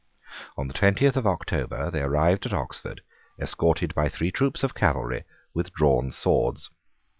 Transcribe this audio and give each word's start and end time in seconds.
On 0.57 0.67
the 0.67 0.73
twentieth 0.73 1.15
of 1.15 1.27
October 1.27 1.91
they 1.91 2.01
arrived 2.01 2.47
at 2.47 2.53
Oxford, 2.53 3.01
escorted 3.39 3.93
by 3.93 4.09
three 4.09 4.31
troops 4.31 4.63
of 4.63 4.73
cavalry 4.73 5.25
with 5.53 5.71
drawn 5.73 6.11
swords. 6.11 6.71